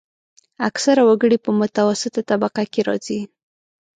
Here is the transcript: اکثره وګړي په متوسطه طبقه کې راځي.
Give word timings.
اکثره 0.67 1.01
وګړي 1.05 1.37
په 1.45 1.51
متوسطه 1.59 2.21
طبقه 2.29 2.63
کې 2.71 2.81
راځي. 2.87 3.21